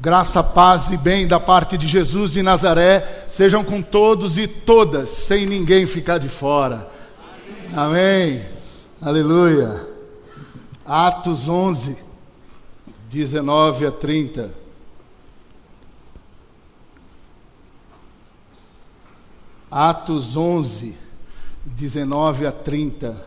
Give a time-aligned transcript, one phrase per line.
[0.00, 5.10] Graça, paz e bem da parte de Jesus de Nazaré sejam com todos e todas,
[5.10, 6.88] sem ninguém ficar de fora.
[7.74, 8.36] Amém.
[8.36, 8.46] Amém.
[9.02, 9.88] Aleluia.
[10.86, 11.96] Atos 11,
[13.10, 14.54] 19 a 30.
[19.68, 20.96] Atos 11,
[21.64, 23.26] 19 a 30.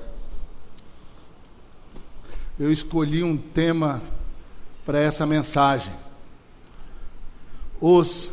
[2.57, 4.01] Eu escolhi um tema
[4.85, 6.10] para essa mensagem
[7.81, 8.31] os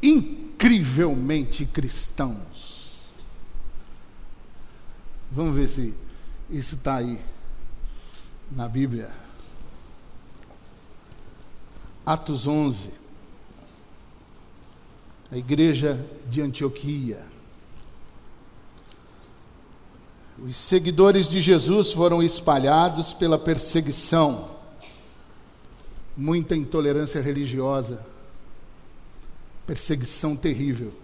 [0.00, 3.12] incrivelmente cristãos.
[5.30, 5.94] Vamos ver se
[6.48, 7.20] isso está aí
[8.50, 9.10] na Bíblia.
[12.06, 12.90] Atos 11.
[15.30, 17.20] A igreja de Antioquia.
[20.38, 24.56] Os seguidores de Jesus foram espalhados pela perseguição,
[26.16, 28.06] muita intolerância religiosa
[29.68, 30.94] perseguição terrível,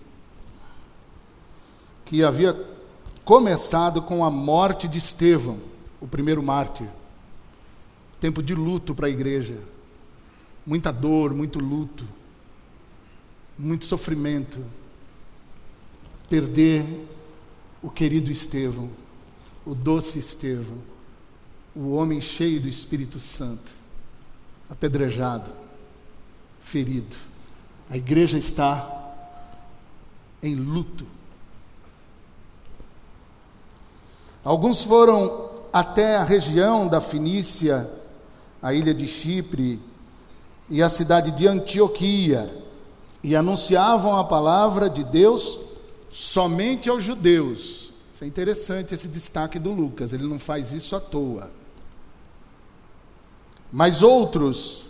[2.02, 2.54] que havia
[3.22, 5.60] começado com a morte de Estevão,
[6.00, 6.88] o primeiro mártir.
[8.18, 9.58] Tempo de luto para a igreja,
[10.64, 12.08] muita dor, muito luto,
[13.58, 14.64] muito sofrimento.
[16.30, 17.06] Perder
[17.82, 18.88] o querido Estevão,
[19.66, 20.78] o doce Estevão,
[21.76, 23.74] o homem cheio do Espírito Santo,
[24.70, 25.52] apedrejado,
[26.60, 27.33] ferido.
[27.90, 28.90] A igreja está
[30.42, 31.06] em luto.
[34.44, 37.90] Alguns foram até a região da Finícia,
[38.62, 39.80] a ilha de Chipre
[40.68, 42.62] e a cidade de Antioquia
[43.22, 45.58] e anunciavam a palavra de Deus
[46.12, 47.90] somente aos judeus.
[48.12, 51.50] Isso é interessante esse destaque do Lucas, ele não faz isso à toa.
[53.72, 54.84] Mas outros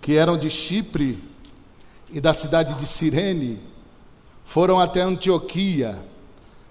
[0.00, 1.29] que eram de Chipre
[2.12, 3.60] e da cidade de Cirene
[4.44, 5.98] foram até Antioquia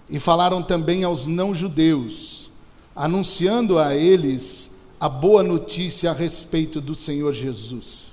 [0.10, 2.50] e falaram também aos não-judeus,
[2.96, 4.70] anunciando a eles
[5.00, 8.10] a boa notícia a respeito do Senhor Jesus.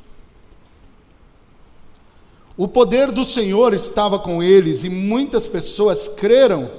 [2.57, 6.71] O poder do Senhor estava com eles e muitas pessoas creram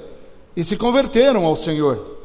[0.56, 2.18] e se converteram ao Senhor.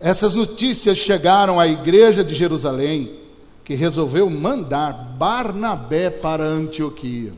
[0.00, 3.23] Essas notícias chegaram à igreja de Jerusalém
[3.64, 7.32] que resolveu mandar Barnabé para Antioquia.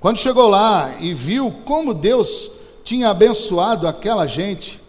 [0.00, 2.50] Quando chegou lá e viu como Deus
[2.82, 4.82] tinha abençoado aquela gente,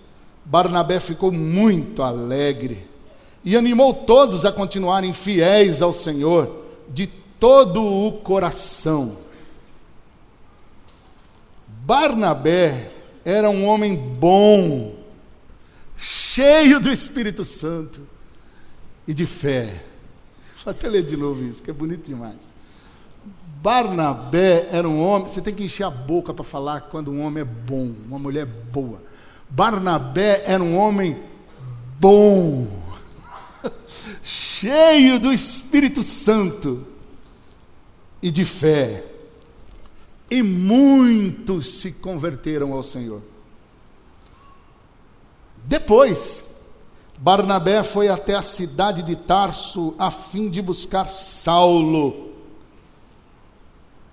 [0.43, 2.87] Barnabé ficou muito alegre
[3.43, 7.05] e animou todos a continuarem fiéis ao Senhor de
[7.39, 9.17] todo o coração.
[11.67, 12.91] Barnabé
[13.23, 14.95] era um homem bom,
[15.95, 18.14] cheio do Espírito Santo
[19.07, 19.83] e de fé.
[20.63, 22.37] Vou até ler de novo isso, que é bonito demais.
[23.61, 27.41] Barnabé era um homem, você tem que encher a boca para falar quando um homem
[27.41, 29.01] é bom, uma mulher é boa.
[29.49, 31.19] Barnabé era um homem
[31.99, 32.67] bom,
[34.23, 36.85] cheio do Espírito Santo
[38.21, 39.03] e de fé.
[40.29, 43.21] E muitos se converteram ao Senhor.
[45.63, 46.45] Depois,
[47.17, 52.33] Barnabé foi até a cidade de Tarso a fim de buscar Saulo.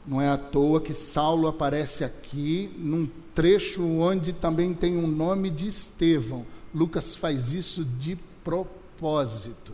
[0.07, 5.51] Não é à toa que Saulo aparece aqui num trecho onde também tem um nome
[5.51, 6.47] de Estevão.
[6.75, 9.73] Lucas faz isso de propósito.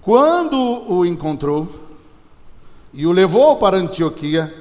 [0.00, 0.56] Quando
[0.88, 1.68] o encontrou
[2.94, 4.54] e o levou para Antioquia,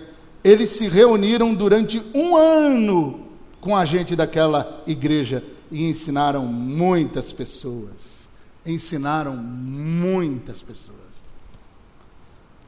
[0.43, 3.24] eles se reuniram durante um ano
[3.65, 8.29] com a gente daquela igreja e ensinaram muitas pessoas.
[8.63, 10.99] Ensinaram muitas pessoas.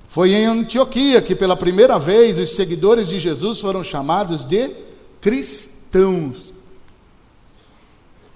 [0.07, 4.71] Foi em Antioquia que pela primeira vez os seguidores de Jesus foram chamados de
[5.21, 6.51] cristãos.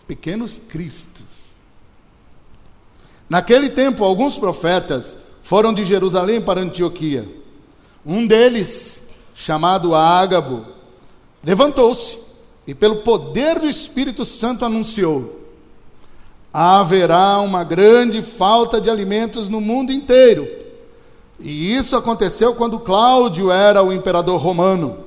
[0.08, 1.64] Pequenos cristos.
[3.28, 7.28] Naquele tempo, alguns profetas foram de Jerusalém para Antioquia.
[8.06, 9.02] Um deles,
[9.34, 10.64] chamado Ágabo,
[11.44, 12.30] levantou-se
[12.72, 15.42] e pelo poder do Espírito Santo anunciou:
[16.54, 20.48] haverá uma grande falta de alimentos no mundo inteiro.
[21.38, 25.00] E isso aconteceu quando Cláudio era o imperador romano.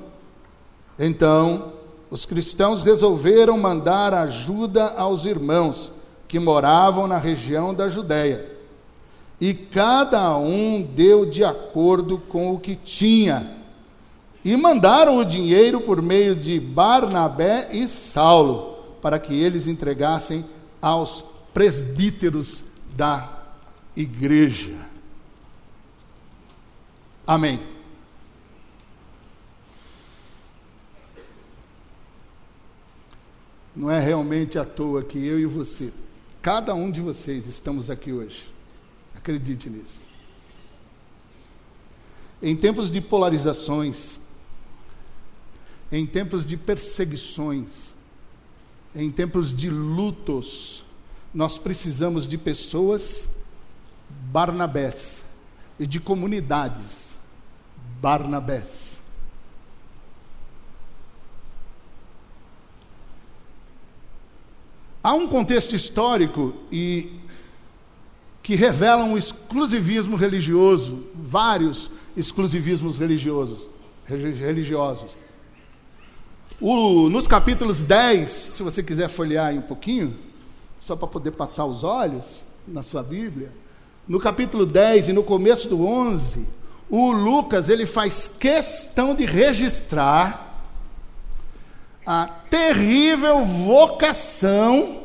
[0.99, 1.71] Então,
[2.11, 5.91] os cristãos resolveram mandar ajuda aos irmãos
[6.27, 8.47] que moravam na região da Judéia.
[9.41, 13.55] E cada um deu de acordo com o que tinha
[14.45, 20.45] e mandaram o dinheiro por meio de Barnabé e Saulo, para que eles entregassem
[20.79, 22.63] aos presbíteros
[22.95, 23.43] da
[23.95, 24.77] igreja.
[27.25, 27.59] Amém.
[33.75, 35.91] Não é realmente à toa que eu e você,
[36.39, 38.47] cada um de vocês, estamos aqui hoje.
[39.15, 40.05] Acredite nisso.
[42.43, 44.19] Em tempos de polarizações,
[45.95, 47.95] em tempos de perseguições,
[48.93, 50.83] em tempos de lutos,
[51.33, 53.29] nós precisamos de pessoas
[54.29, 55.23] Barnabés
[55.79, 57.17] e de comunidades
[58.01, 59.01] Barnabés.
[65.01, 67.21] Há um contexto histórico e
[68.43, 73.69] que revela um exclusivismo religioso, vários exclusivismos religiosos,
[74.05, 75.15] religiosos.
[76.59, 80.17] O, nos capítulos 10, se você quiser folhear aí um pouquinho,
[80.79, 83.51] só para poder passar os olhos na sua Bíblia,
[84.07, 86.47] no capítulo 10 e no começo do 11,
[86.89, 90.63] o Lucas ele faz questão de registrar
[92.05, 95.03] a terrível vocação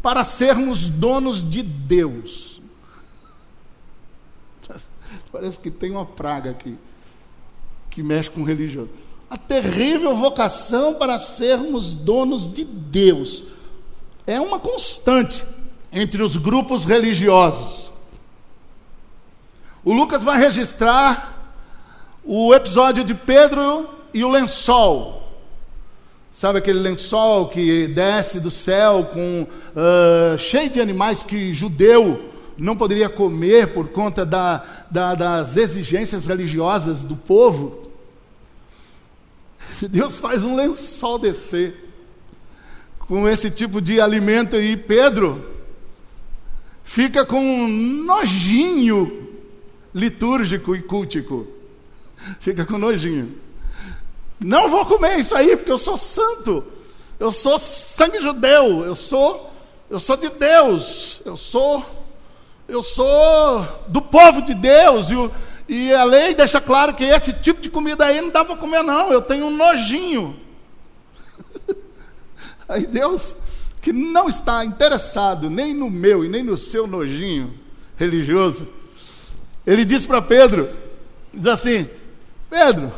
[0.00, 2.62] para sermos donos de Deus.
[5.30, 6.78] Parece que tem uma praga aqui
[7.90, 8.88] que mexe com religião
[9.30, 13.44] a terrível vocação para sermos donos de Deus.
[14.26, 15.44] É uma constante
[15.92, 17.92] entre os grupos religiosos.
[19.84, 21.52] O Lucas vai registrar
[22.24, 25.22] o episódio de Pedro e o lençol.
[26.30, 32.76] Sabe aquele lençol que desce do céu com uh, cheio de animais que judeu não
[32.76, 37.87] poderia comer por conta da, da, das exigências religiosas do povo?
[39.88, 41.88] Deus faz um lençol descer
[42.98, 45.44] com esse tipo de alimento e Pedro
[46.84, 49.28] fica com um nojinho
[49.94, 51.46] litúrgico e cultico.
[52.40, 53.36] Fica com nojinho.
[54.40, 56.64] Não vou comer isso aí porque eu sou santo.
[57.18, 59.48] Eu sou sangue judeu, eu sou
[59.90, 61.84] eu sou de Deus, eu sou
[62.68, 65.32] eu sou do povo de Deus e o,
[65.68, 68.82] e a lei deixa claro que esse tipo de comida aí não dá para comer,
[68.82, 69.12] não.
[69.12, 70.40] Eu tenho um nojinho.
[72.66, 73.36] Aí Deus,
[73.82, 77.52] que não está interessado nem no meu e nem no seu nojinho
[77.96, 78.66] religioso,
[79.66, 80.70] ele diz para Pedro:
[81.32, 81.88] diz assim,
[82.48, 82.90] Pedro,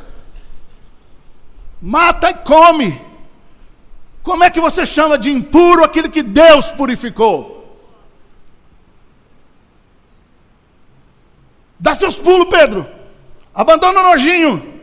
[1.82, 3.00] mata e come.
[4.22, 7.59] Como é que você chama de impuro aquilo que Deus purificou?
[11.80, 12.86] Dá seus pulos, Pedro.
[13.54, 14.80] Abandona o nojinho.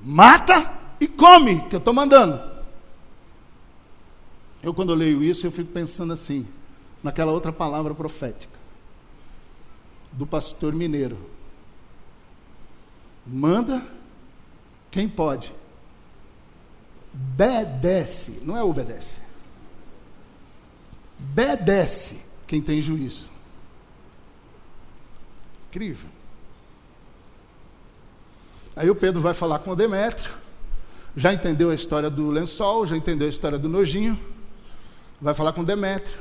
[0.00, 2.50] Mata e come, que eu estou mandando.
[4.62, 6.46] Eu, quando eu leio isso, eu fico pensando assim,
[7.02, 8.58] naquela outra palavra profética,
[10.12, 11.18] do pastor mineiro.
[13.26, 13.84] Manda
[14.90, 15.52] quem pode.
[17.12, 19.20] Bedece, não é obedece.
[21.18, 23.31] Bedece quem tem juízo.
[25.72, 26.10] Incrível.
[28.76, 30.30] Aí o Pedro vai falar com o Demétrio,
[31.16, 34.20] já entendeu a história do lençol, já entendeu a história do nojinho,
[35.18, 36.18] vai falar com o Demétrio.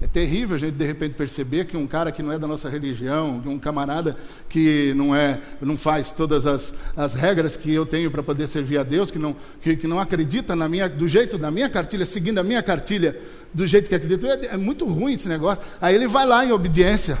[0.00, 2.70] É terrível a gente de repente perceber que um cara que não é da nossa
[2.70, 4.16] religião, um camarada
[4.48, 8.78] que não é, não faz todas as, as regras que eu tenho para poder servir
[8.78, 12.06] a Deus, que não, que, que, não acredita na minha, do jeito da minha cartilha,
[12.06, 13.20] seguindo a minha cartilha,
[13.52, 15.62] do jeito que acredita, é, é muito ruim esse negócio.
[15.78, 17.18] Aí ele vai lá em obediência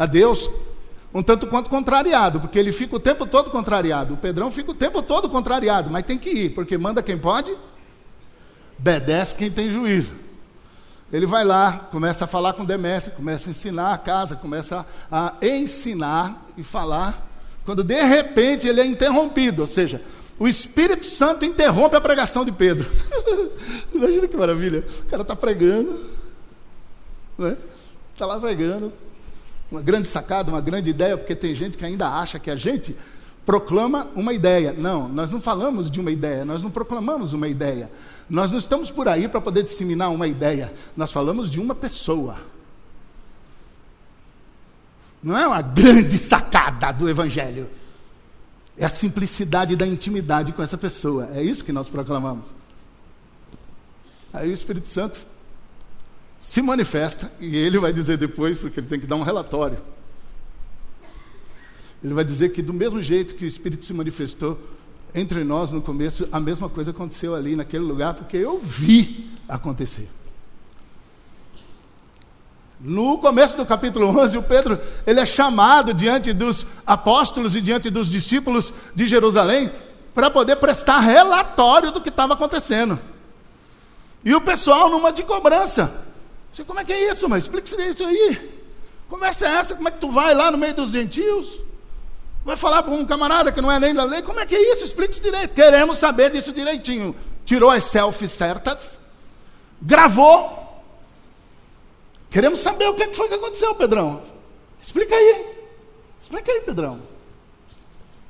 [0.00, 0.48] a Deus,
[1.12, 4.14] um tanto quanto contrariado, porque ele fica o tempo todo contrariado.
[4.14, 7.54] O Pedrão fica o tempo todo contrariado, mas tem que ir, porque manda quem pode,
[8.78, 10.12] obedece quem tem juízo.
[11.12, 15.34] Ele vai lá, começa a falar com Demétrio, começa a ensinar a casa, começa a,
[15.42, 17.28] ensinar e falar,
[17.66, 20.00] quando de repente ele é interrompido, ou seja,
[20.38, 22.90] o Espírito Santo interrompe a pregação de Pedro.
[23.92, 24.82] Imagina que maravilha.
[25.00, 25.90] O cara está pregando,
[27.32, 27.56] está né?
[28.16, 28.90] Tá lá pregando,
[29.70, 32.96] uma grande sacada, uma grande ideia, porque tem gente que ainda acha que a gente
[33.46, 34.72] proclama uma ideia.
[34.72, 37.90] Não, nós não falamos de uma ideia, nós não proclamamos uma ideia.
[38.28, 42.38] Nós não estamos por aí para poder disseminar uma ideia, nós falamos de uma pessoa.
[45.22, 47.68] Não é uma grande sacada do Evangelho.
[48.76, 51.28] É a simplicidade da intimidade com essa pessoa.
[51.34, 52.54] É isso que nós proclamamos.
[54.32, 55.26] Aí o Espírito Santo
[56.40, 59.76] se manifesta, e ele vai dizer depois, porque ele tem que dar um relatório.
[62.02, 64.58] Ele vai dizer que, do mesmo jeito que o Espírito se manifestou
[65.14, 70.08] entre nós no começo, a mesma coisa aconteceu ali naquele lugar, porque eu vi acontecer.
[72.80, 77.90] No começo do capítulo 11, o Pedro, ele é chamado diante dos apóstolos e diante
[77.90, 79.70] dos discípulos de Jerusalém
[80.14, 82.98] para poder prestar relatório do que estava acontecendo.
[84.24, 86.08] E o pessoal numa de cobrança.
[86.52, 88.60] Você, como é que é isso, mas explica isso aí.
[89.08, 89.74] Conversa é essa?
[89.74, 91.62] Como é que tu vai lá no meio dos gentios?
[92.44, 94.22] Vai falar para um camarada que não é nem da lei?
[94.22, 94.84] Como é que é isso?
[94.84, 95.54] Explica isso direito.
[95.54, 97.14] Queremos saber disso direitinho.
[97.44, 99.00] Tirou as selfies certas,
[99.80, 100.58] gravou.
[102.30, 104.22] Queremos saber o que foi que aconteceu, Pedrão.
[104.80, 105.56] Explica aí.
[106.20, 107.00] Explica aí, Pedrão.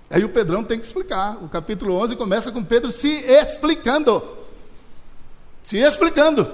[0.09, 1.37] Aí o Pedrão tem que explicar.
[1.43, 4.23] O capítulo 11 começa com Pedro se explicando.
[5.63, 6.51] Se explicando.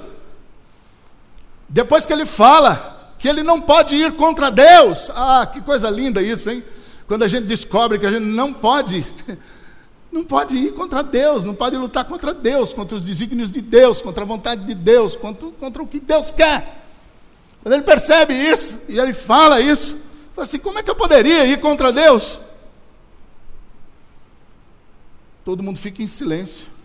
[1.69, 5.11] Depois que ele fala que ele não pode ir contra Deus.
[5.15, 6.63] Ah, que coisa linda isso, hein?
[7.07, 9.07] Quando a gente descobre que a gente não pode,
[10.11, 14.03] não pode ir contra Deus, não pode lutar contra Deus, contra os desígnios de Deus,
[14.03, 16.85] contra a vontade de Deus, contra, contra o que Deus quer.
[17.63, 19.97] Quando ele percebe isso e ele fala isso,
[20.35, 22.41] fala assim: como é que eu poderia ir contra Deus?
[25.45, 26.76] Todo mundo fica em silêncio.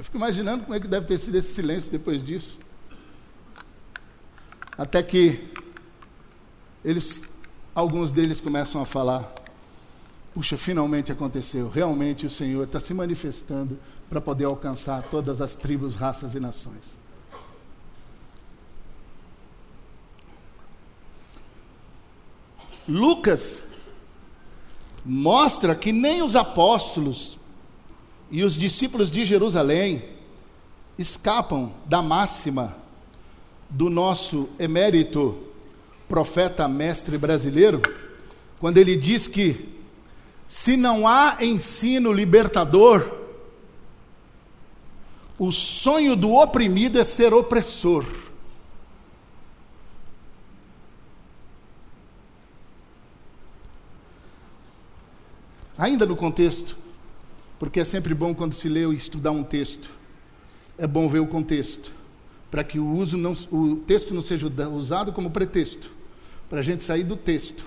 [0.00, 2.58] Eu fico imaginando como é que deve ter sido esse silêncio depois disso.
[4.78, 5.52] Até que
[6.82, 7.28] eles
[7.74, 9.30] alguns deles começam a falar:
[10.32, 13.78] puxa, finalmente aconteceu, realmente o Senhor está se manifestando
[14.08, 16.98] para poder alcançar todas as tribos, raças e nações.
[22.88, 23.62] Lucas
[25.04, 27.38] mostra que nem os apóstolos
[28.30, 30.04] e os discípulos de Jerusalém
[30.98, 32.76] escapam da máxima
[33.68, 35.46] do nosso emérito
[36.08, 37.80] profeta mestre brasileiro,
[38.58, 39.68] quando ele diz que
[40.46, 43.18] se não há ensino libertador,
[45.38, 48.04] o sonho do oprimido é ser opressor.
[55.78, 56.76] Ainda no contexto,
[57.60, 59.90] porque é sempre bom quando se lê e estudar um texto,
[60.78, 61.92] é bom ver o contexto,
[62.50, 65.90] para que o, uso não, o texto não seja usado como pretexto
[66.48, 67.62] para a gente sair do texto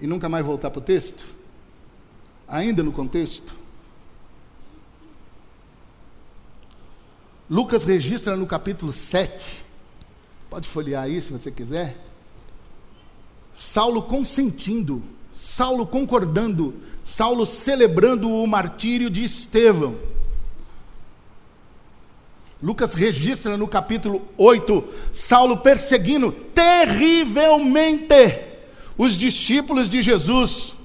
[0.00, 1.26] e nunca mais voltar para o texto?
[2.46, 3.52] Ainda no contexto?
[7.50, 9.64] Lucas registra no capítulo 7,
[10.48, 11.96] pode folhear aí se você quiser.
[13.52, 15.02] Saulo consentindo,
[15.34, 19.96] Saulo concordando, Saulo celebrando o martírio de Estevão.
[22.62, 28.40] Lucas registra no capítulo 8, Saulo perseguindo terrivelmente
[28.96, 30.76] os discípulos de Jesus.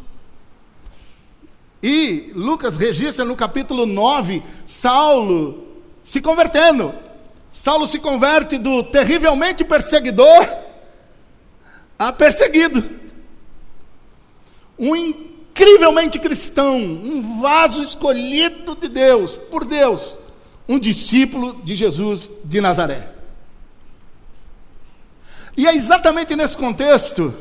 [1.83, 5.67] E Lucas registra no capítulo 9, Saulo
[6.01, 6.93] se convertendo.
[7.51, 10.47] Saulo se converte do terrivelmente perseguidor
[11.97, 12.83] a perseguido.
[14.79, 20.17] Um incrivelmente cristão, um vaso escolhido de Deus, por Deus
[20.67, 23.07] um discípulo de Jesus de Nazaré.
[25.55, 27.33] E é exatamente nesse contexto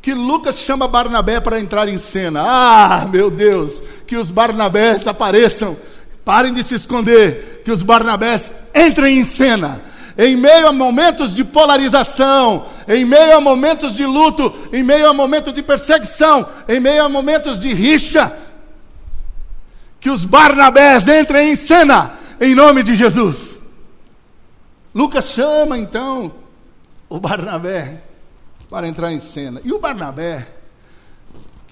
[0.00, 2.42] que Lucas chama Barnabé para entrar em cena.
[2.44, 5.76] Ah, meu Deus, que os Barnabés apareçam,
[6.24, 9.82] parem de se esconder, que os Barnabés entrem em cena.
[10.22, 15.12] Em meio a momentos de polarização, em meio a momentos de luto, em meio a
[15.12, 18.32] momentos de perseguição, em meio a momentos de rixa,
[19.98, 23.58] que os Barnabés entrem em cena, em nome de Jesus.
[24.94, 26.32] Lucas chama então
[27.08, 28.04] o Barnabé
[28.70, 29.60] para entrar em cena.
[29.64, 30.46] E o Barnabé,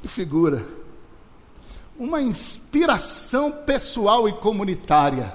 [0.02, 0.66] que figura,
[1.96, 5.32] uma inspiração pessoal e comunitária.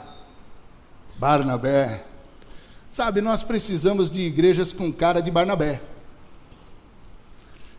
[1.18, 2.15] Barnabé.
[2.96, 5.82] Sabe, nós precisamos de igrejas com cara de Barnabé.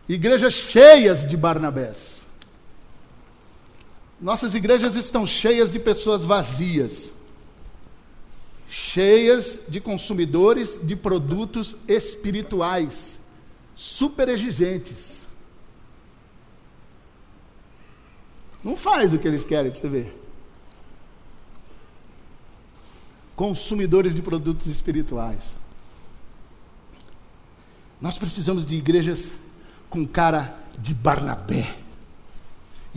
[0.07, 2.27] Igrejas cheias de Barnabés.
[4.21, 7.15] Nossas igrejas estão cheias de pessoas vazias,
[8.69, 13.19] cheias de consumidores de produtos espirituais,
[13.73, 15.27] super exigentes.
[18.63, 20.26] Não faz o que eles querem para você ver.
[23.37, 25.55] Consumidores de produtos espirituais.
[28.01, 29.31] Nós precisamos de igrejas
[29.89, 31.87] com cara de Barnabé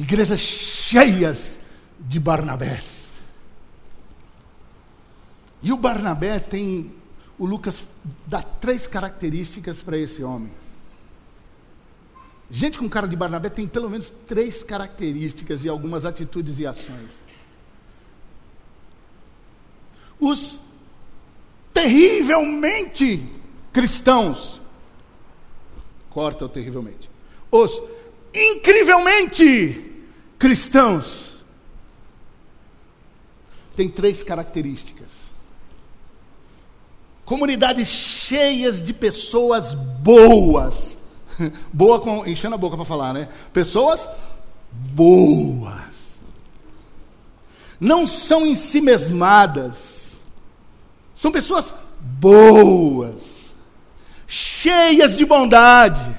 [0.00, 1.58] igrejas cheias
[1.98, 3.10] de Barnabés.
[5.62, 6.94] E o Barnabé tem,
[7.38, 7.84] o Lucas
[8.26, 10.50] dá três características para esse homem.
[12.50, 17.22] Gente com cara de Barnabé tem pelo menos três características e algumas atitudes e ações.
[20.20, 20.60] Os
[21.72, 23.22] terrivelmente
[23.72, 24.60] cristãos.
[26.10, 27.08] Corta o terrivelmente.
[27.50, 27.80] Os
[28.34, 30.02] incrivelmente
[30.38, 31.44] cristãos
[33.74, 35.30] têm três características.
[37.24, 40.98] Comunidades cheias de pessoas boas.
[41.72, 43.28] Boa com enchendo a boca para falar, né?
[43.52, 44.08] Pessoas
[44.72, 46.22] boas.
[47.78, 49.99] Não são em si mesmadas.
[51.20, 53.54] São pessoas boas,
[54.26, 56.16] cheias de bondade,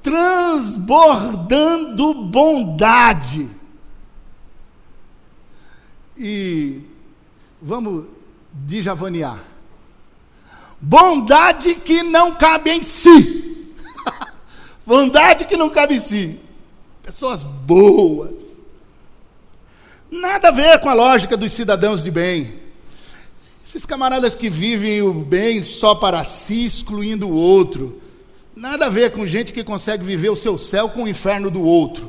[0.00, 3.50] transbordando bondade.
[6.16, 6.82] E
[7.60, 8.04] vamos
[8.52, 9.42] dijavanear.
[10.80, 13.74] Bondade que não cabe em si.
[14.86, 16.40] bondade que não cabe em si.
[17.02, 18.60] Pessoas boas.
[20.08, 22.62] Nada a ver com a lógica dos cidadãos de bem.
[23.74, 28.00] Esses camaradas que vivem o bem só para si, excluindo o outro.
[28.54, 31.60] Nada a ver com gente que consegue viver o seu céu com o inferno do
[31.60, 32.08] outro.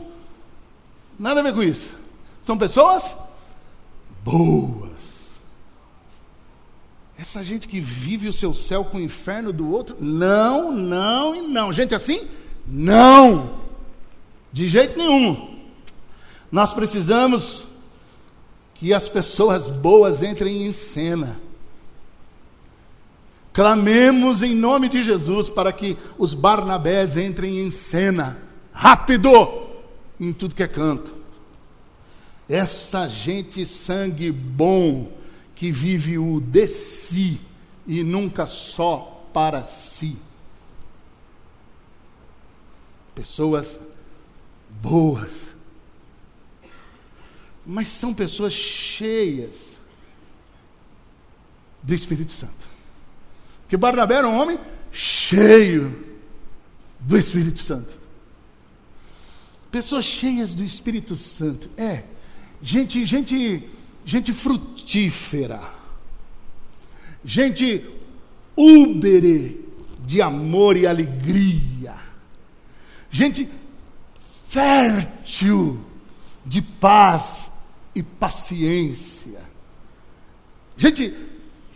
[1.18, 1.96] Nada a ver com isso.
[2.40, 3.18] São pessoas
[4.24, 4.92] boas.
[7.18, 11.42] Essa gente que vive o seu céu com o inferno do outro, não, não e
[11.42, 11.74] não.
[11.74, 12.28] Gente assim,
[12.68, 13.58] não.
[14.54, 15.58] De jeito nenhum.
[16.52, 17.66] Nós precisamos
[18.76, 21.44] que as pessoas boas entrem em cena.
[23.56, 28.38] Clamemos em nome de Jesus para que os Barnabés entrem em cena,
[28.74, 29.32] rápido,
[30.20, 31.16] em tudo que é canto.
[32.50, 35.10] Essa gente sangue bom,
[35.56, 37.40] que vive o de si
[37.88, 40.18] e nunca só para si.
[43.16, 43.80] Pessoas
[44.82, 45.56] boas,
[47.66, 49.80] mas são pessoas cheias
[51.82, 52.75] do Espírito Santo.
[53.68, 54.60] Que Barnabé era um homem
[54.92, 56.04] cheio
[57.00, 57.98] do Espírito Santo.
[59.72, 61.70] Pessoas cheias do Espírito Santo.
[61.78, 62.04] É,
[62.62, 63.68] gente, gente,
[64.06, 65.62] gente frutífera.
[67.24, 67.84] Gente
[68.56, 69.68] úbere
[70.06, 71.96] de amor e alegria.
[73.10, 73.50] Gente
[74.48, 75.84] fértil
[76.46, 77.52] de paz
[77.94, 79.42] e paciência.
[80.78, 81.14] Gente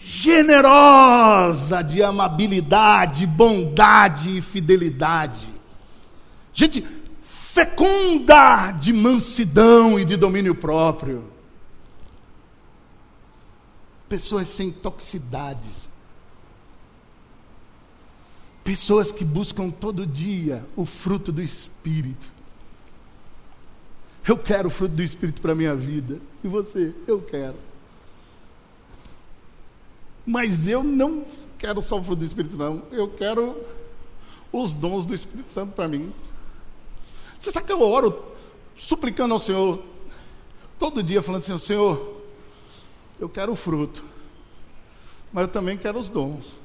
[0.10, 5.54] generosa de amabilidade, bondade e fidelidade.
[6.52, 6.84] Gente
[7.22, 11.26] fecunda de mansidão e de domínio próprio.
[14.10, 15.92] Pessoas sem toxicidades.
[18.64, 22.32] Pessoas que buscam todo dia o fruto do Espírito.
[24.28, 26.20] Eu quero o fruto do Espírito para a minha vida.
[26.44, 26.96] E você?
[27.06, 27.69] Eu quero.
[30.30, 31.26] Mas eu não
[31.58, 32.84] quero só o fruto do Espírito, não.
[32.92, 33.66] Eu quero
[34.54, 36.14] os dons do Espírito Santo para mim.
[37.40, 38.36] Você sabe que eu oro
[38.78, 39.84] suplicando ao Senhor,
[40.78, 42.22] todo dia falando assim, Senhor,
[43.20, 44.04] eu quero o fruto,
[45.34, 46.60] mas eu também quero os dons.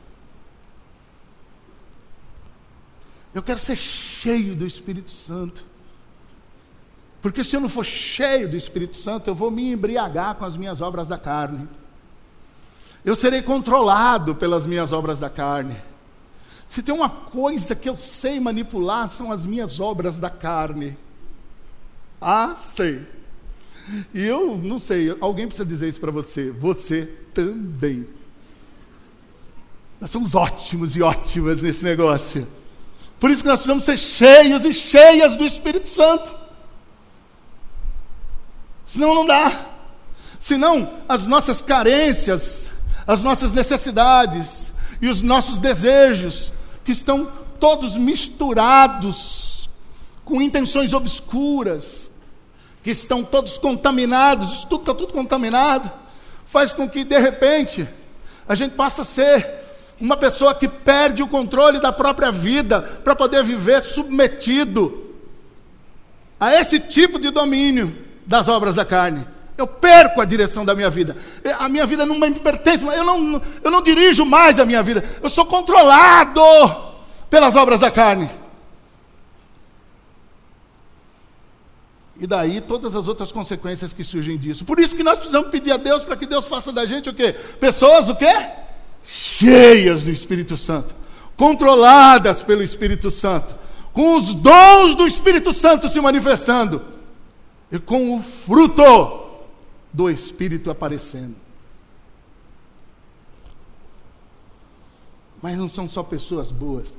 [3.32, 5.64] Eu quero ser cheio do Espírito Santo.
[7.22, 10.54] Porque se eu não for cheio do Espírito Santo, eu vou me embriagar com as
[10.54, 11.66] minhas obras da carne.
[13.04, 15.76] Eu serei controlado pelas minhas obras da carne.
[16.66, 20.96] Se tem uma coisa que eu sei manipular, são as minhas obras da carne.
[22.20, 23.06] Ah, sei.
[24.14, 26.50] E eu não sei, alguém precisa dizer isso para você.
[26.50, 28.06] Você também.
[30.00, 32.48] Nós somos ótimos e ótimas nesse negócio.
[33.20, 36.34] Por isso que nós precisamos ser cheios e cheias do Espírito Santo.
[38.86, 39.66] Senão não dá.
[40.40, 42.70] Senão as nossas carências,
[43.06, 46.52] as nossas necessidades e os nossos desejos,
[46.84, 49.68] que estão todos misturados
[50.24, 52.10] com intenções obscuras,
[52.82, 55.90] que estão todos contaminados, tudo está tudo contaminado,
[56.46, 57.88] faz com que de repente
[58.46, 59.64] a gente passe a ser
[60.00, 65.04] uma pessoa que perde o controle da própria vida para poder viver submetido
[66.38, 69.26] a esse tipo de domínio das obras da carne.
[69.56, 71.16] Eu perco a direção da minha vida.
[71.58, 75.04] A minha vida não me pertence, eu não, eu não dirijo mais a minha vida.
[75.22, 76.40] Eu sou controlado
[77.30, 78.28] pelas obras da carne.
[82.18, 84.64] E daí todas as outras consequências que surgem disso.
[84.64, 87.14] Por isso que nós precisamos pedir a Deus para que Deus faça da gente o
[87.14, 87.32] quê?
[87.58, 88.32] Pessoas o quê?
[89.04, 90.94] Cheias do Espírito Santo,
[91.36, 93.54] controladas pelo Espírito Santo,
[93.92, 96.82] com os dons do Espírito Santo se manifestando
[97.70, 99.23] e com o fruto
[99.94, 101.36] do Espírito aparecendo.
[105.40, 106.98] Mas não são só pessoas boas.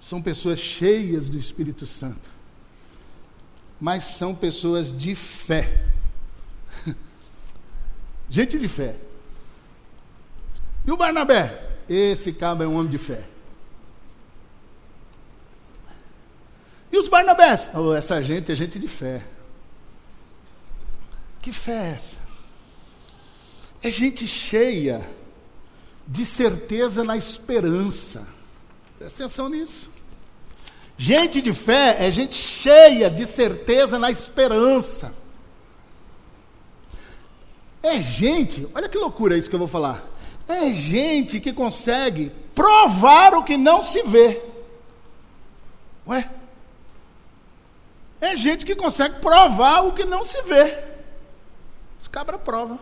[0.00, 2.30] São pessoas cheias do Espírito Santo.
[3.78, 5.84] Mas são pessoas de fé.
[8.30, 8.96] Gente de fé.
[10.86, 11.76] E o Barnabé?
[11.86, 13.24] Esse cabo é um homem de fé.
[16.90, 17.68] E os Barnabés?
[17.74, 19.33] Oh, essa gente é gente de fé.
[21.44, 22.18] Que fé é essa?
[23.82, 25.06] É gente cheia
[26.08, 28.26] de certeza na esperança.
[28.98, 29.90] Presta atenção nisso.
[30.96, 35.14] Gente de fé é gente cheia de certeza na esperança.
[37.82, 40.02] É gente, olha que loucura isso que eu vou falar.
[40.48, 44.40] É gente que consegue provar o que não se vê.
[46.08, 46.26] Ué?
[48.18, 50.93] É gente que consegue provar o que não se vê.
[51.98, 52.78] Os cabra prova.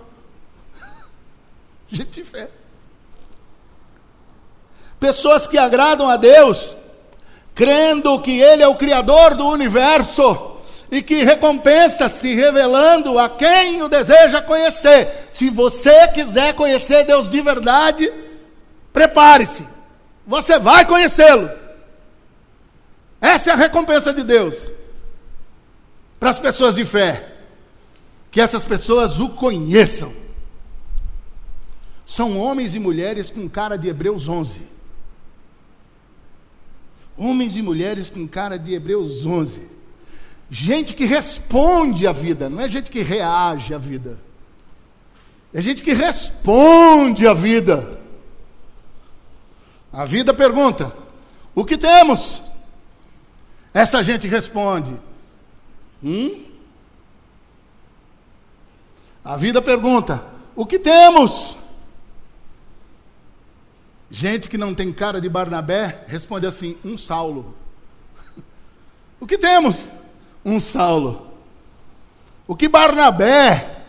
[1.91, 2.49] Gente de fé.
[4.99, 6.77] Pessoas que agradam a Deus,
[7.55, 10.57] crendo que Ele é o Criador do universo
[10.91, 15.31] e que recompensa se revelando a quem o deseja conhecer.
[15.33, 18.13] Se você quiser conhecer Deus de verdade,
[18.93, 19.67] prepare-se,
[20.27, 21.51] você vai conhecê-lo.
[23.21, 24.71] Essa é a recompensa de Deus
[26.21, 27.32] para as pessoas de fé,
[28.33, 30.11] que essas pessoas o conheçam.
[32.07, 34.63] São homens e mulheres com cara de Hebreus 11.
[37.17, 39.69] Homens e mulheres com cara de Hebreus 11.
[40.51, 44.19] Gente que responde à vida, não é gente que reage à vida.
[45.53, 48.01] É gente que responde à vida.
[49.93, 50.91] A vida pergunta:
[51.55, 52.43] o que temos?
[53.75, 54.97] Essa gente responde:
[56.03, 56.52] Hum?
[59.25, 61.57] A vida pergunta: o que temos?
[64.11, 67.55] Gente que não tem cara de Barnabé responde assim: um Saulo.
[69.21, 69.91] o que temos?
[70.45, 71.29] Um Saulo.
[72.47, 73.85] O que Barnabé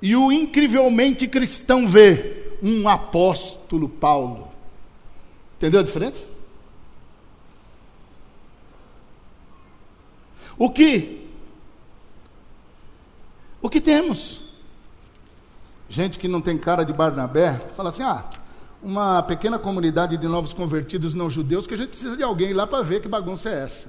[0.00, 2.56] e o incrivelmente cristão vê?
[2.62, 4.50] Um apóstolo Paulo.
[5.56, 6.26] Entendeu a diferença?
[10.58, 11.26] O que
[13.60, 14.45] o que temos?
[15.88, 18.24] Gente que não tem cara de Barnabé, fala assim: ah,
[18.82, 22.66] uma pequena comunidade de novos convertidos não judeus que a gente precisa de alguém lá
[22.66, 23.88] para ver que bagunça é essa.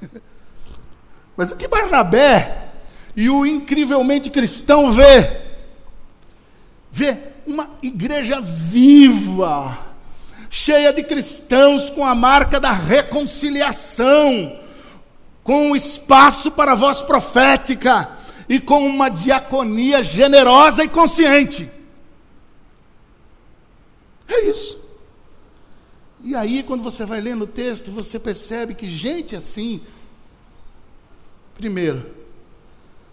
[1.36, 2.68] Mas o que Barnabé
[3.14, 5.40] e o incrivelmente cristão vê?
[6.90, 9.78] Vê uma igreja viva,
[10.50, 14.58] cheia de cristãos com a marca da reconciliação
[15.44, 18.17] com espaço para a voz profética
[18.48, 21.68] e com uma diaconia generosa e consciente.
[24.26, 24.78] É isso.
[26.22, 29.80] E aí, quando você vai lendo o texto, você percebe que gente assim,
[31.54, 32.04] primeiro,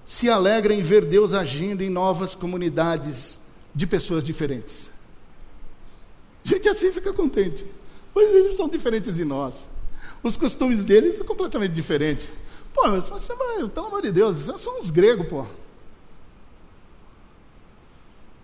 [0.04, 3.40] se alegra em ver Deus agindo em novas comunidades
[3.74, 4.92] de pessoas diferentes.
[6.44, 7.66] Gente assim fica contente,
[8.14, 9.68] pois eles são diferentes de nós.
[10.22, 12.30] Os costumes deles são completamente diferentes.
[12.76, 15.46] Pô, mas você vai, pelo amor de Deus, são uns gregos, pô.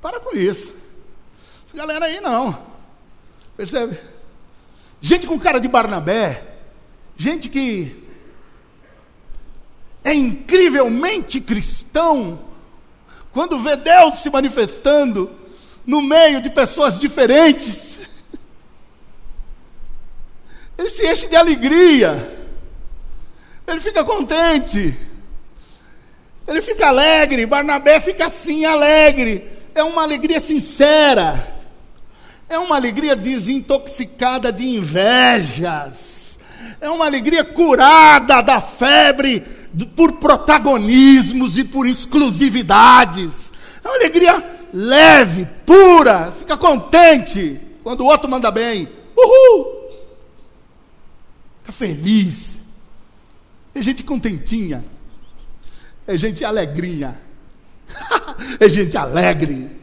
[0.02, 0.74] Para com isso.
[1.66, 2.58] Essa galera aí não.
[3.58, 4.00] Percebe?
[5.02, 6.60] Gente com cara de Barnabé,
[7.18, 8.08] gente que
[10.04, 12.40] é incrivelmente cristão,
[13.34, 15.30] quando vê Deus se manifestando
[15.86, 18.00] no meio de pessoas diferentes,
[20.78, 22.41] ele se enche de alegria,
[23.72, 24.98] ele fica contente,
[26.48, 27.46] ele fica alegre.
[27.46, 29.48] Barnabé fica assim, alegre.
[29.74, 31.56] É uma alegria sincera,
[32.50, 36.38] é uma alegria desintoxicada de invejas,
[36.82, 39.40] é uma alegria curada da febre
[39.96, 43.54] por protagonismos e por exclusividades.
[43.82, 48.90] É uma alegria leve, pura, fica contente quando o outro manda bem.
[49.16, 49.90] Uhul!
[51.62, 52.51] Fica feliz.
[53.74, 54.86] É gente contentinha.
[56.06, 57.20] É gente alegrinha.
[58.60, 59.80] é gente alegre.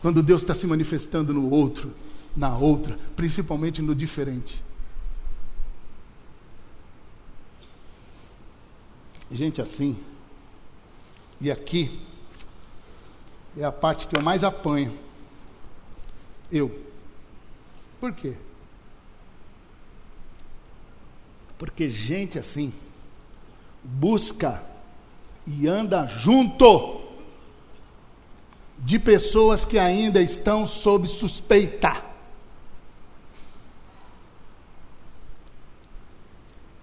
[0.00, 1.94] Quando Deus está se manifestando no outro,
[2.36, 4.62] na outra, principalmente no diferente.
[9.30, 9.98] Gente assim.
[11.40, 12.00] E aqui
[13.56, 14.96] é a parte que eu mais apanho.
[16.50, 16.84] Eu.
[18.00, 18.34] Por quê?
[21.58, 22.72] Porque gente assim
[23.82, 24.62] busca
[25.46, 27.00] e anda junto
[28.78, 32.04] de pessoas que ainda estão sob suspeita.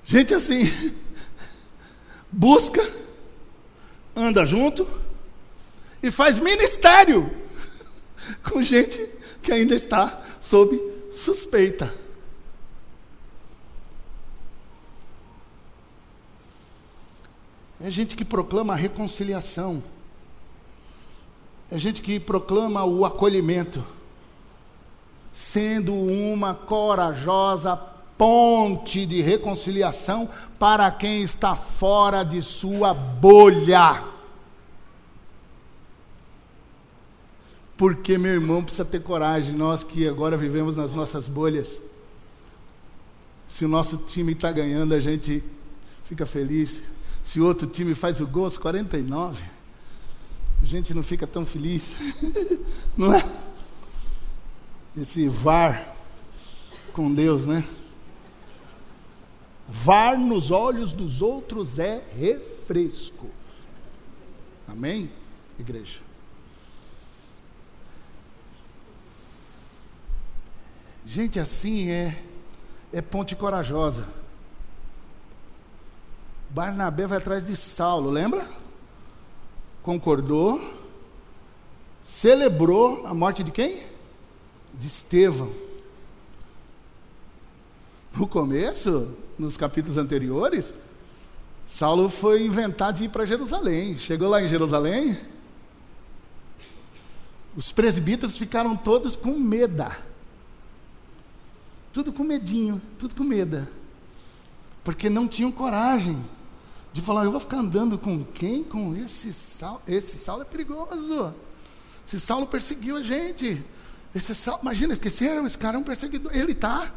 [0.04, 0.94] Gente assim,
[2.32, 2.88] busca,
[4.16, 4.88] anda junto
[6.04, 7.32] e faz ministério
[8.44, 9.10] com gente
[9.42, 10.80] que ainda está sob
[11.12, 12.05] suspeita.
[17.86, 19.84] É gente que proclama a reconciliação.
[21.70, 23.86] É gente que proclama o acolhimento.
[25.32, 27.78] Sendo uma corajosa
[28.18, 34.04] ponte de reconciliação para quem está fora de sua bolha.
[37.78, 41.80] Porque, meu irmão, precisa ter coragem, nós que agora vivemos nas nossas bolhas.
[43.48, 45.44] Se o nosso time está ganhando, a gente
[46.06, 46.82] fica feliz.
[47.26, 49.44] Se o outro time faz o gol aos 49,
[50.62, 51.96] a gente não fica tão feliz.
[52.96, 53.26] não é?
[54.96, 55.96] Esse VAR
[56.94, 57.68] com Deus, né?
[59.68, 63.28] VAR nos olhos dos outros é refresco.
[64.68, 65.12] Amém,
[65.60, 66.00] igreja?
[71.04, 72.24] Gente assim é
[72.94, 74.08] é ponte corajosa.
[76.56, 78.48] Barnabé vai atrás de Saulo, lembra?
[79.84, 80.62] Concordou,
[82.02, 83.84] celebrou a morte de quem?
[84.74, 85.54] De Estevão.
[88.16, 90.74] No começo, nos capítulos anteriores,
[91.68, 93.98] Saulo foi inventar de ir para Jerusalém.
[93.98, 95.20] Chegou lá em Jerusalém,
[97.58, 99.94] os presbíteros ficaram todos com medo.
[101.92, 103.68] Tudo com medinho, tudo com medo.
[104.86, 106.24] Porque não tinham coragem
[106.96, 108.64] de falar, eu vou ficar andando com quem?
[108.64, 109.82] Com esse Saulo.
[109.86, 111.36] Esse Saulo é perigoso.
[112.08, 113.62] Esse Saulo perseguiu a gente.
[114.16, 116.34] Esse Saulo, imagina, esqueceram, esse cara é um perseguidor.
[116.34, 116.94] Ele está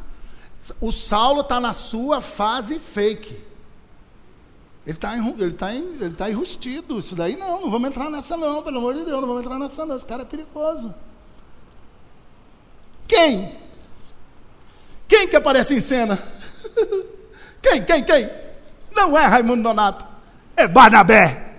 [0.80, 3.42] o Saulo está na sua fase fake.
[4.86, 7.00] Ele está ele tá ele tá enrustido.
[7.00, 9.58] Isso daí não, não vamos entrar nessa não, pelo amor de Deus, não vamos entrar
[9.58, 9.96] nessa não.
[9.96, 10.94] Esse cara é perigoso.
[13.08, 13.58] Quem?
[15.08, 16.22] Quem que aparece em cena?
[17.60, 18.47] quem, quem, quem?
[18.98, 20.04] Não é Raimundo Donato,
[20.56, 21.54] é Barnabé.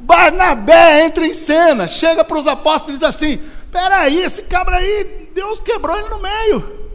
[0.00, 3.38] Barnabé entra em cena, chega para os apóstolos e diz assim:
[3.70, 6.88] peraí, esse cabra aí, Deus quebrou ele no meio.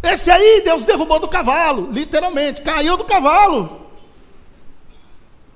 [0.00, 3.90] Esse aí Deus derrubou do cavalo, literalmente, caiu do cavalo.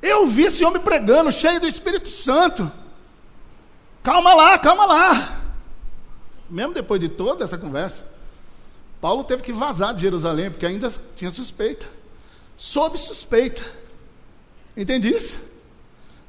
[0.03, 2.71] Eu vi esse homem pregando, cheio do Espírito Santo.
[4.03, 5.41] Calma lá, calma lá.
[6.51, 8.05] Mesmo depois de toda essa conversa,
[9.01, 11.87] Paulo teve que vazar de Jerusalém, porque ainda tinha suspeita.
[12.57, 13.63] Sob suspeita.
[14.77, 15.39] Entende isso?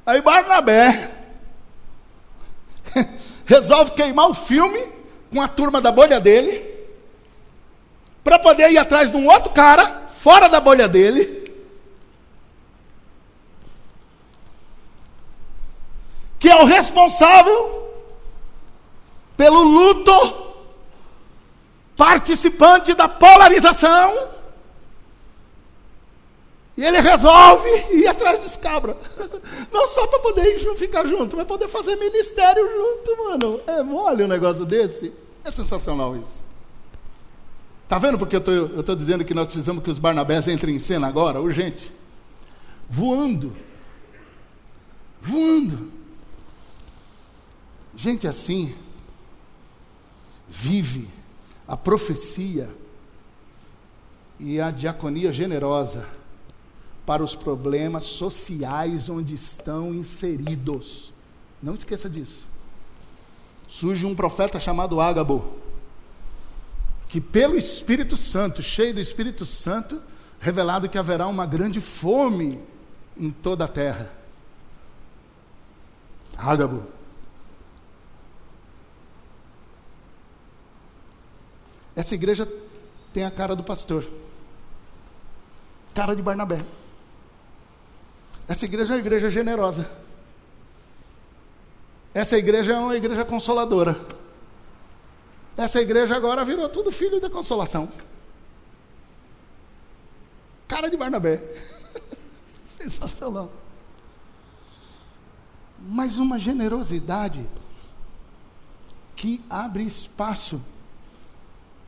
[0.04, 1.10] Aí Barnabé
[3.44, 4.86] resolve queimar o filme
[5.32, 6.74] com a turma da bolha dele
[8.22, 11.48] para poder ir atrás de um outro cara, fora da bolha dele,
[16.38, 17.76] que é o responsável
[19.36, 20.54] pelo luto,
[21.96, 24.28] participante da polarização,
[26.76, 28.96] e ele resolve ir atrás desse cabra.
[29.72, 33.60] Não só para poder ficar junto, mas poder fazer ministério junto, mano.
[33.66, 35.12] É mole um negócio desse.
[35.42, 36.44] É sensacional isso.
[37.84, 41.06] Está vendo porque eu estou dizendo que nós precisamos que os Barnabés entrem em cena
[41.06, 41.92] agora, urgente?
[42.90, 43.56] Voando.
[45.22, 45.90] Voando.
[47.94, 48.74] Gente assim
[50.48, 51.08] vive
[51.66, 52.68] a profecia
[54.38, 56.06] e a diaconia generosa
[57.06, 61.12] para os problemas sociais onde estão inseridos.
[61.62, 62.46] Não esqueça disso.
[63.68, 65.64] Surge um profeta chamado Ágabo
[67.08, 70.02] que pelo Espírito Santo, cheio do Espírito Santo,
[70.40, 72.60] revelado que haverá uma grande fome
[73.16, 74.12] em toda a terra.
[76.36, 76.82] Ágabo.
[81.94, 82.46] Essa igreja
[83.12, 84.04] tem a cara do pastor,
[85.94, 86.62] cara de Barnabé.
[88.48, 89.90] Essa igreja é uma igreja generosa.
[92.14, 94.06] Essa igreja é uma igreja consoladora.
[95.56, 97.88] Essa igreja agora virou tudo filho da consolação.
[100.68, 101.42] Cara de Barnabé.
[102.64, 103.50] Sensacional.
[105.78, 107.46] Mas uma generosidade
[109.14, 110.60] que abre espaço.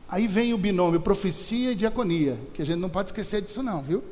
[0.07, 3.81] Aí vem o binômio profecia e diaconia, que a gente não pode esquecer disso não,
[3.81, 4.03] viu?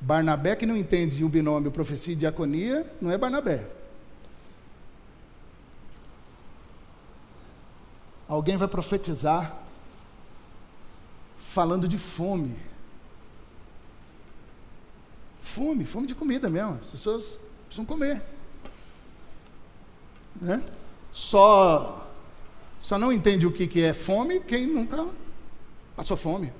[0.00, 3.66] Barnabé que não entende o binômio profecia e diaconia, não é Barnabé.
[8.28, 9.56] alguém vai profetizar
[11.38, 12.56] falando de fome.
[15.40, 16.80] Fome, fome de comida mesmo.
[16.82, 18.22] As pessoas precisam comer.
[20.40, 20.64] Né?
[21.12, 22.08] Só,
[22.80, 25.06] só não entende o que, que é fome quem nunca
[25.94, 26.52] passou fome.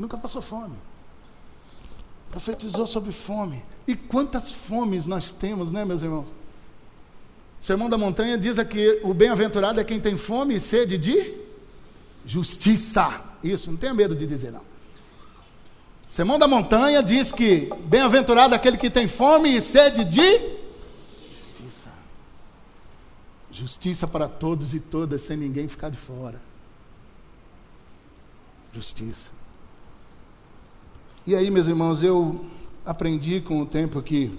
[0.00, 0.76] Quem nunca passou fome.
[2.30, 3.62] Profetizou sobre fome.
[3.86, 6.28] E quantas fomes nós temos, né, meus irmãos?
[7.58, 11.34] Sermão da Montanha diz aqui: o bem-aventurado é quem tem fome e sede de
[12.24, 13.22] justiça.
[13.44, 14.62] Isso, não tenha medo de dizer, não.
[16.08, 20.58] Sermão da Montanha diz que bem-aventurado é aquele que tem fome e sede de
[21.38, 21.90] justiça.
[23.52, 26.40] Justiça para todos e todas, sem ninguém ficar de fora.
[28.72, 29.39] Justiça.
[31.26, 32.44] E aí, meus irmãos, eu
[32.84, 34.32] aprendi com o tempo que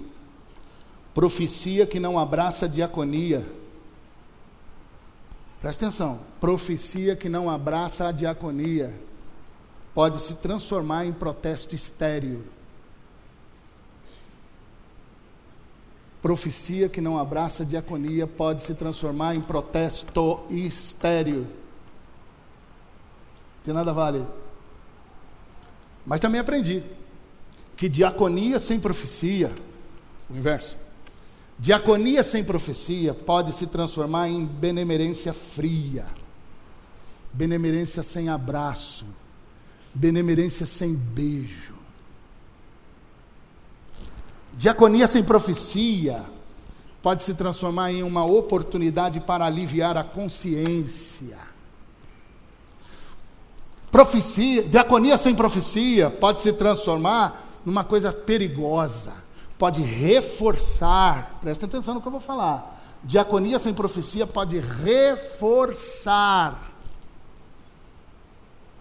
[1.14, 3.46] profecia que não abraça diaconia.
[5.60, 8.92] Presta atenção, profecia que não abraça a diaconia
[9.94, 12.44] pode se transformar em protesto estéreo.
[16.20, 21.46] Profecia que não abraça a diaconia pode se transformar em protesto estéreo.
[23.64, 24.26] De nada vale.
[26.06, 26.82] Mas também aprendi
[27.76, 29.50] que diaconia sem profecia,
[30.28, 30.76] o inverso,
[31.58, 36.04] diaconia sem profecia pode se transformar em benemerência fria,
[37.32, 39.06] benemerência sem abraço,
[39.94, 41.74] benemerência sem beijo.
[44.54, 46.24] Diaconia sem profecia
[47.02, 51.51] pode se transformar em uma oportunidade para aliviar a consciência.
[53.92, 59.12] Profecia, diaconia sem profecia pode se transformar numa coisa perigosa,
[59.58, 62.80] pode reforçar, presta atenção no que eu vou falar.
[63.04, 65.52] Diaconia sem profecia pode reforçar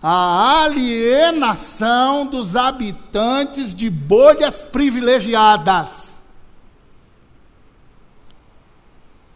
[0.02, 6.22] a alienação dos habitantes de bolhas privilegiadas.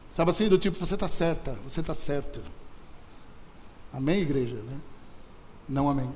[0.10, 2.42] Sabe assim, do tipo, você está certa, você está certo.
[3.92, 4.56] Amém, igreja?
[4.56, 4.78] Né?
[5.68, 6.14] Não amém.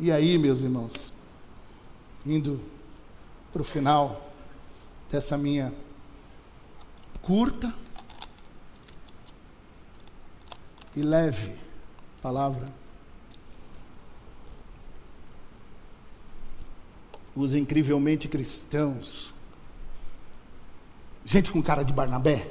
[0.00, 1.12] E aí, meus irmãos,
[2.24, 2.60] indo
[3.52, 4.32] para o final
[5.10, 5.72] dessa minha
[7.20, 7.74] curta
[10.94, 11.54] e leve
[12.22, 12.68] palavra.
[17.34, 19.34] Os incrivelmente cristãos,
[21.24, 22.50] gente com cara de Barnabé,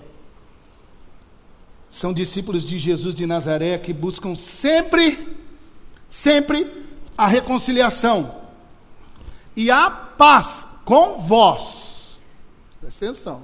[1.98, 5.38] são discípulos de Jesus de Nazaré que buscam sempre,
[6.10, 6.86] sempre
[7.18, 8.42] a reconciliação
[9.56, 12.22] e a paz com vós.
[12.80, 13.42] Presta atenção.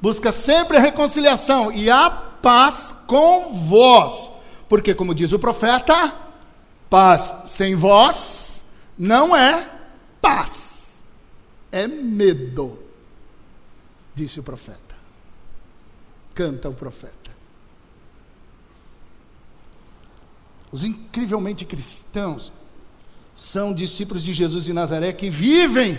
[0.00, 4.30] Busca sempre a reconciliação e a paz com vós
[4.68, 6.14] porque, como diz o profeta,
[6.90, 8.62] paz sem voz
[8.98, 9.66] não é
[10.20, 11.00] paz,
[11.72, 12.78] é medo,
[14.14, 14.96] disse o profeta.
[16.34, 17.27] Canta o profeta.
[20.70, 22.52] Os incrivelmente cristãos
[23.34, 25.98] são discípulos de Jesus de Nazaré que vivem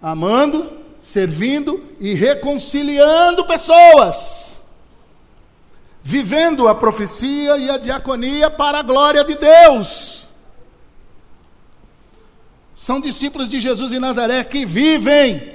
[0.00, 4.44] amando, servindo e reconciliando pessoas
[6.06, 10.28] vivendo a profecia e a diaconia para a glória de Deus.
[12.76, 15.54] São discípulos de Jesus em Nazaré que vivem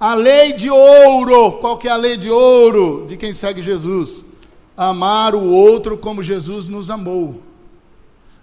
[0.00, 1.58] a lei de ouro.
[1.60, 4.24] Qual que é a lei de ouro de quem segue Jesus?
[4.74, 7.42] Amar o outro como Jesus nos amou.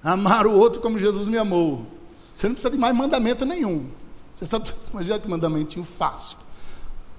[0.03, 1.85] Amar o outro como Jesus me amou.
[2.35, 3.89] Você não precisa de mais mandamento nenhum.
[4.33, 6.37] Você sabe, já que mandamentinho fácil.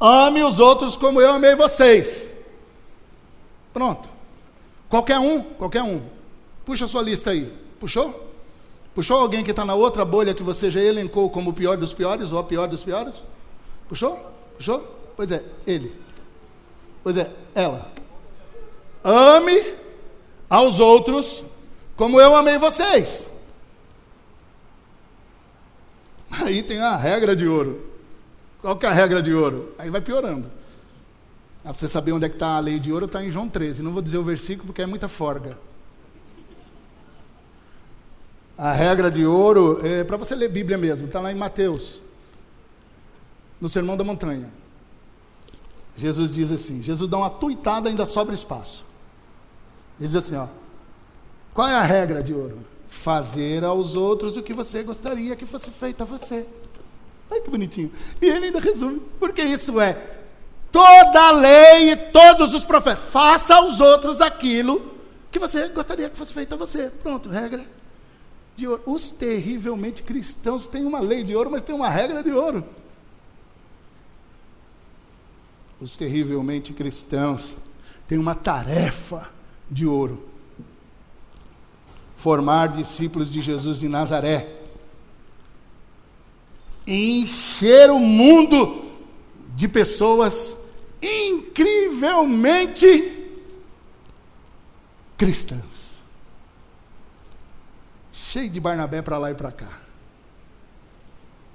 [0.01, 2.29] Ame os outros como eu amei vocês.
[3.73, 4.11] Pronto.
[4.89, 6.03] Qualquer um, qualquer um.
[6.67, 7.53] Puxa a sua lista aí.
[7.79, 8.29] Puxou?
[8.95, 11.95] Puxou alguém que está na outra bolha que você já elencou como o pior dos
[11.95, 13.23] piores ou a pior dos piores?
[13.89, 14.19] Puxou?
[14.57, 14.81] Puxou?
[15.17, 15.95] Pois é, ele.
[17.03, 17.91] Pois é, ela.
[19.05, 19.75] Ame
[20.51, 21.45] aos outros
[22.03, 23.29] como eu amei vocês.
[26.29, 27.81] Aí tem a regra de ouro.
[28.61, 29.73] Qual que é a regra de ouro?
[29.79, 30.51] Aí vai piorando.
[31.63, 33.85] Para você saber onde é que está a lei de ouro, está em João 13.
[33.85, 35.57] Não vou dizer o versículo porque é muita forga.
[38.59, 42.03] A regra de ouro é para você ler Bíblia mesmo, está lá em Mateus,
[43.61, 44.51] no Sermão da Montanha.
[45.97, 48.85] Jesus diz assim: Jesus dá uma tuitada, ainda sobra espaço.
[50.01, 50.49] Ele diz assim: ó,
[51.55, 52.59] qual é a regra de ouro?
[52.89, 56.47] Fazer aos outros o que você gostaria que fosse feito a você.
[57.31, 57.91] Olha que bonitinho.
[58.21, 59.95] E ele ainda resume, porque isso é
[60.71, 63.05] toda a lei e todos os profetas.
[63.11, 64.93] Faça aos outros aquilo
[65.31, 66.91] que você gostaria que fosse feito a você.
[66.91, 67.65] Pronto, regra
[68.57, 68.83] de ouro.
[68.87, 72.65] Os terrivelmente cristãos têm uma lei de ouro, mas tem uma regra de ouro.
[75.81, 77.55] Os terrivelmente cristãos
[78.07, 79.29] têm uma tarefa
[79.71, 80.29] de ouro:
[82.23, 84.61] formar discípulos de Jesus de Nazaré,
[86.87, 88.93] encher o mundo
[89.57, 90.57] de pessoas
[91.03, 93.29] incrivelmente
[95.19, 96.01] cristãs.
[98.13, 99.81] Cheio de Barnabé para lá e para cá.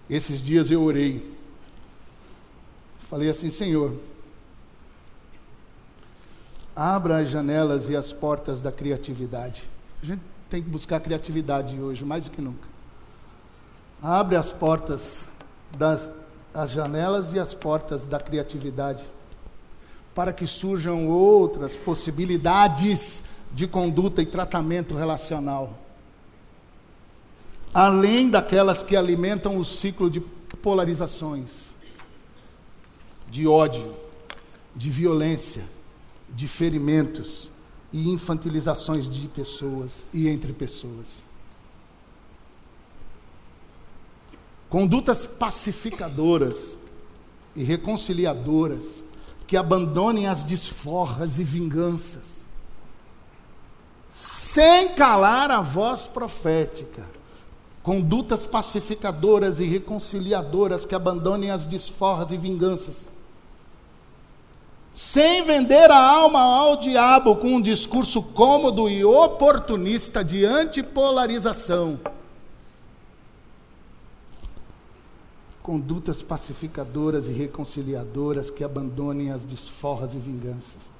[0.09, 1.33] Esses dias eu orei.
[3.09, 3.97] Falei assim, Senhor,
[6.75, 9.63] abra as janelas e as portas da criatividade.
[10.03, 12.67] A gente tem que buscar criatividade hoje, mais do que nunca.
[14.01, 15.29] Abre as portas
[15.77, 16.09] das
[16.57, 19.05] as janelas e as portas da criatividade
[20.15, 23.23] para que surjam outras possibilidades
[23.53, 25.77] de conduta e tratamento relacional.
[27.71, 31.75] Além daquelas que alimentam o ciclo de polarizações,
[33.29, 33.93] de ódio,
[34.75, 35.63] de violência,
[36.27, 37.51] de ferimentos
[37.91, 41.23] e infantilizações de pessoas e entre pessoas.
[44.69, 46.77] Condutas pacificadoras
[47.55, 49.03] e reconciliadoras
[49.47, 52.41] que abandonem as desforras e vinganças,
[54.09, 57.07] sem calar a voz profética.
[57.81, 63.09] Condutas pacificadoras e reconciliadoras que abandonem as desforras e vinganças.
[64.97, 71.99] Sem vender a alma ao diabo com um discurso cômodo e oportunista de antipolarização
[75.61, 80.91] condutas pacificadoras e reconciliadoras que abandonem as desforras e vinganças.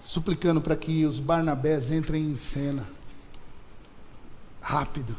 [0.00, 2.86] Suplicando para que os Barnabés entrem em cena.
[4.58, 5.14] Rápido.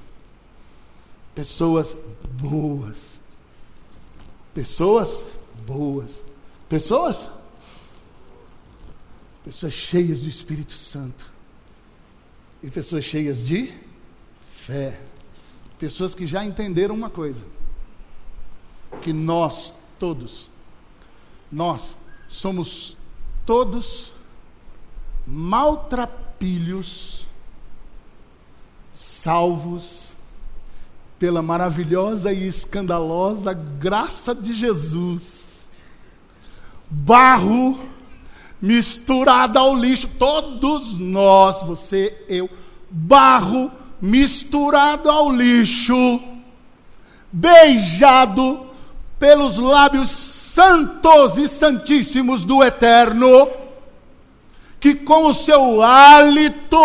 [1.35, 1.95] Pessoas
[2.41, 3.20] boas.
[4.53, 6.25] Pessoas boas.
[6.67, 7.29] Pessoas?
[9.43, 11.29] Pessoas cheias do Espírito Santo.
[12.61, 13.73] E pessoas cheias de
[14.53, 14.99] fé.
[15.79, 17.43] Pessoas que já entenderam uma coisa:
[19.01, 20.49] que nós todos,
[21.51, 21.97] nós
[22.27, 22.95] somos
[23.45, 24.13] todos
[25.25, 27.25] maltrapilhos,
[28.91, 30.10] salvos
[31.21, 35.69] pela maravilhosa e escandalosa graça de Jesus.
[36.89, 37.79] Barro
[38.59, 42.49] misturado ao lixo, todos nós, você, eu,
[42.89, 46.19] barro misturado ao lixo,
[47.31, 48.65] beijado
[49.19, 53.47] pelos lábios santos e santíssimos do Eterno,
[54.79, 56.81] que com o seu hálito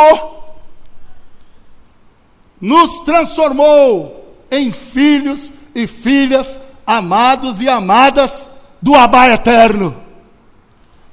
[2.60, 8.48] nos transformou em filhos e filhas amados e amadas
[8.80, 9.96] do Abá Eterno,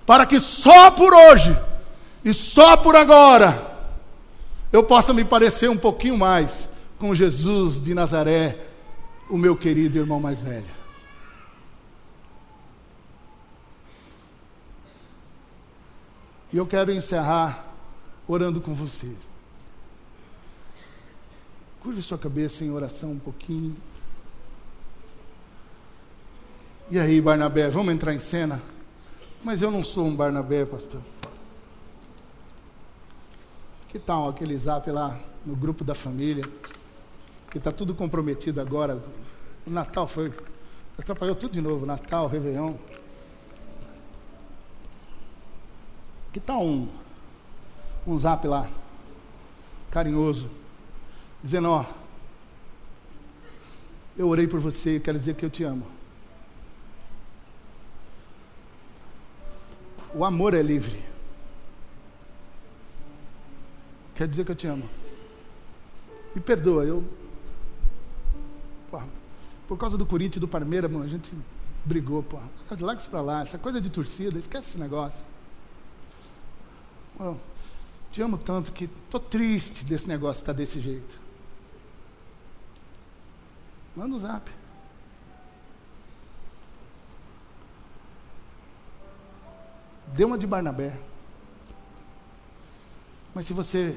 [0.06, 1.58] para que só por hoje
[2.24, 3.72] e só por agora
[4.72, 6.68] eu possa me parecer um pouquinho mais
[6.98, 8.58] com Jesus de Nazaré,
[9.30, 10.84] o meu querido irmão mais velho.
[16.52, 17.66] E eu quero encerrar
[18.28, 19.12] orando com você.
[21.84, 23.76] Curve sua cabeça em oração um pouquinho.
[26.90, 28.62] E aí, Barnabé, vamos entrar em cena?
[29.44, 31.02] Mas eu não sou um Barnabé, pastor.
[33.90, 36.46] Que tal aquele zap lá no grupo da família?
[37.52, 39.04] Que está tudo comprometido agora.
[39.68, 40.34] O Natal foi.
[40.98, 41.86] Atrapalhou tudo de novo.
[41.86, 42.76] Natal, Réveillon.
[46.32, 46.88] Que tal um,
[48.08, 48.70] um zap lá?
[49.92, 50.63] Carinhoso.
[51.44, 51.86] Dizendo, ó.
[54.18, 55.86] Eu orei por você e quero dizer que eu te amo.
[60.16, 61.04] O amor é livre.
[64.16, 64.88] Quer dizer que eu te amo.
[66.34, 67.04] Me perdoa, eu.
[68.90, 69.08] Porra,
[69.68, 71.32] por causa do Corinthians e do Parmeira, mano, a gente
[71.84, 72.38] brigou, pô.
[72.80, 75.26] Larga isso pra lá, essa coisa de torcida, esquece esse negócio.
[78.12, 81.23] Te amo tanto que tô triste desse negócio estar tá desse jeito.
[83.96, 84.52] Manda um zap.
[90.08, 90.94] Dê uma de Barnabé.
[93.34, 93.96] Mas se você,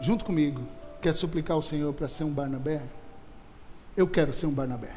[0.00, 0.62] junto comigo,
[1.00, 2.82] quer suplicar ao Senhor para ser um Barnabé,
[3.96, 4.94] eu quero ser um Barnabé.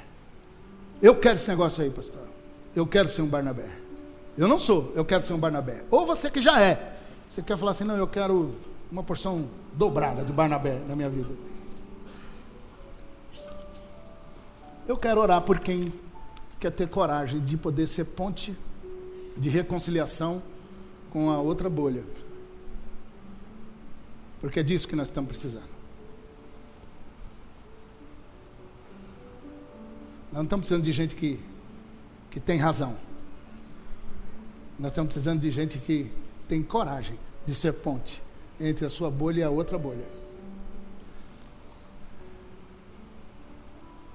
[1.02, 2.28] Eu quero esse negócio aí, pastor.
[2.76, 3.70] Eu quero ser um Barnabé.
[4.38, 5.84] Eu não sou, eu quero ser um Barnabé.
[5.90, 6.98] Ou você que já é.
[7.30, 8.54] Você quer falar assim, não, eu quero
[8.92, 11.30] uma porção dobrada de Barnabé na minha vida.
[14.90, 15.94] Eu quero orar por quem
[16.60, 18.58] quer ter coragem de poder ser ponte
[19.38, 20.42] de reconciliação
[21.12, 22.04] com a outra bolha.
[24.42, 25.70] Porque é disso que nós estamos precisando.
[30.32, 31.40] Nós não estamos precisando de gente que,
[32.32, 32.98] que tem razão.
[34.80, 36.12] Nós estamos precisando de gente que
[36.48, 38.24] tem coragem de ser ponte
[38.60, 40.08] entre a sua bolha e a outra bolha.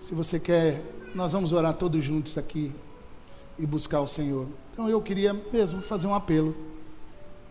[0.05, 0.85] Se você quer,
[1.15, 2.71] nós vamos orar todos juntos aqui
[3.59, 4.47] e buscar o Senhor.
[4.71, 6.55] Então eu queria mesmo fazer um apelo.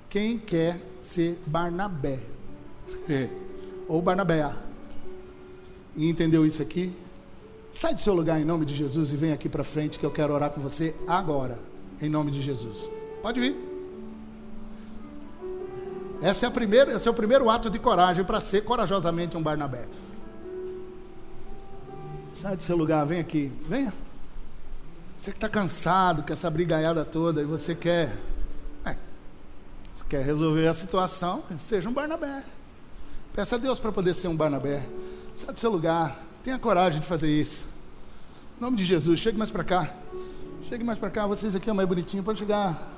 [0.08, 2.20] Quem quer ser Barnabé?
[3.10, 3.28] É.
[3.88, 4.54] Ou Barnabé?
[5.96, 6.96] E entendeu isso aqui?
[7.72, 10.12] Sai do seu lugar em nome de Jesus e vem aqui para frente que eu
[10.12, 11.58] quero orar com você agora,
[12.00, 12.88] em nome de Jesus.
[13.24, 13.56] Pode vir.
[16.22, 19.42] Esse é, a primeira, esse é o primeiro ato de coragem para ser corajosamente um
[19.42, 19.88] Barnabé.
[22.44, 23.94] Sai do seu lugar, vem aqui, venha.
[25.18, 28.18] Você que está cansado com essa brigaiada toda e você quer,
[28.84, 28.98] é,
[29.90, 32.44] você quer resolver a situação, seja um Barnabé.
[33.34, 34.86] Peça a Deus para poder ser um Barnabé.
[35.34, 37.66] Sai do seu lugar, Tenha coragem de fazer isso.
[38.58, 39.96] Em nome de Jesus, chegue mais para cá.
[40.68, 41.26] Chegue mais para cá.
[41.26, 42.92] Vocês aqui é mais bonitinho, pode chegar.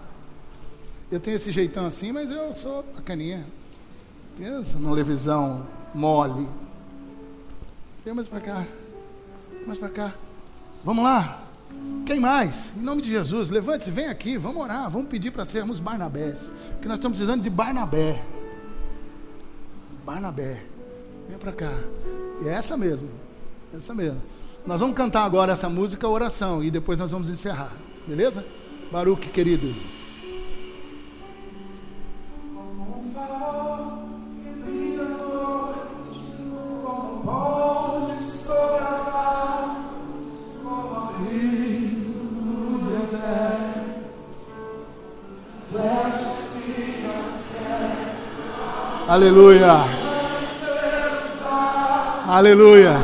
[1.12, 3.46] Eu tenho esse jeitão assim, mas eu sou bacaninha.
[4.39, 6.50] Pensa numa levisão mole.
[8.04, 8.66] Vem mais para cá.
[9.66, 10.13] Mais para cá.
[10.84, 11.41] Vamos lá.
[12.05, 12.72] Quem mais?
[12.78, 16.53] Em nome de Jesus, levante-se, vem aqui, vamos orar, vamos pedir para sermos Barnabés.
[16.82, 18.24] Que nós estamos precisando de Barnabé.
[20.05, 20.63] Barnabé.
[21.28, 21.72] Vem para cá.
[22.43, 23.09] E é essa mesmo.
[23.76, 24.22] Essa mesmo.
[24.66, 27.74] Nós vamos cantar agora essa música oração e depois nós vamos encerrar.
[28.07, 28.45] Beleza?
[28.91, 29.74] Baruque, querido.
[49.16, 49.86] Aleluia.
[52.28, 52.97] Aleluia.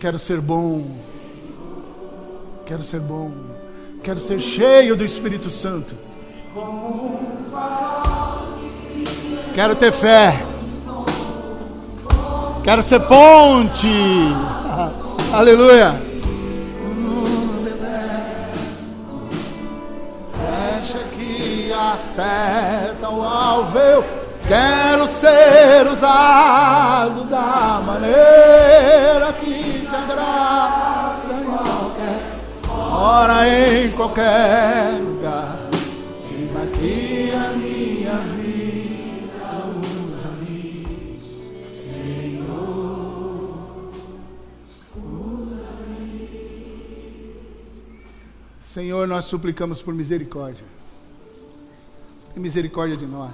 [0.00, 0.84] Quero ser bom.
[2.66, 3.30] Quero ser bom.
[4.02, 5.94] Quero ser cheio do Espírito Santo.
[9.54, 10.47] Quero ter fé.
[12.68, 13.88] Quero ser ponte.
[15.32, 15.98] Aleluia.
[20.34, 24.04] Fecha que acerta o alvo.
[24.46, 32.20] Quero ser usado da maneira que te agrada em qualquer
[32.68, 35.07] hora, em qualquer
[48.78, 50.64] Senhor, nós suplicamos por misericórdia.
[52.32, 53.32] Tem misericórdia de nós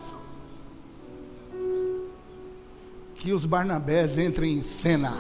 [3.15, 5.13] que os Barnabés entrem em cena.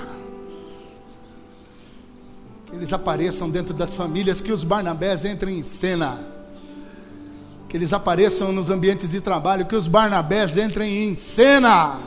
[2.65, 6.27] Que eles apareçam dentro das famílias, que os Barnabés entrem em cena.
[7.69, 12.01] Que eles apareçam nos ambientes de trabalho, que os Barnabés entrem em cena.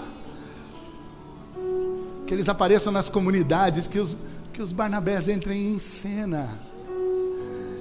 [2.25, 4.17] Que eles apareçam nas comunidades, que os,
[4.51, 6.66] que os Barnabés entrem em cena.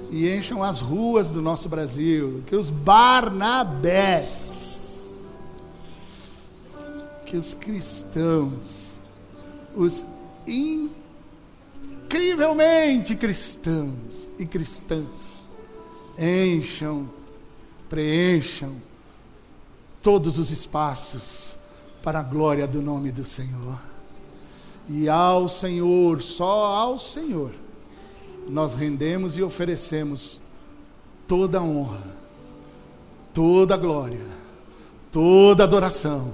[0.09, 2.43] E encham as ruas do nosso Brasil.
[2.47, 4.47] Que os Barnabés
[7.27, 8.93] que os cristãos,
[9.75, 10.05] os
[12.07, 15.27] incrivelmente cristãos e cristãs,
[16.17, 17.09] encham,
[17.89, 18.75] preencham
[20.01, 21.53] todos os espaços
[22.01, 23.77] para a glória do nome do Senhor.
[24.87, 27.51] E ao Senhor, só ao Senhor,
[28.49, 30.41] nós rendemos e oferecemos
[31.27, 32.03] toda a honra,
[33.33, 34.25] toda a glória,
[35.11, 36.31] toda a adoração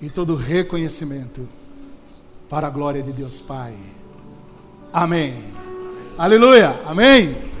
[0.00, 1.48] e todo reconhecimento
[2.48, 3.74] para a glória de Deus Pai.
[4.92, 5.34] Amém.
[6.16, 6.80] Aleluia.
[6.86, 7.55] Amém.